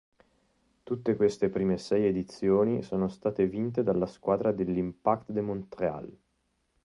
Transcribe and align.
Tutte 0.81 1.15
queste 1.15 1.49
prime 1.49 1.77
sei 1.77 2.05
edizioni 2.05 2.81
sono 2.81 3.07
state 3.07 3.45
vinte 3.45 3.83
dalla 3.83 4.07
squadra 4.07 4.51
dell'Impact 4.51 5.29
de 5.31 5.41
Montréal. 5.41 6.17